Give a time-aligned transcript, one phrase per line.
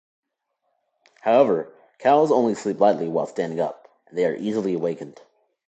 [1.19, 5.21] However, cows only sleep lightly while standing up, and they are easily awakened.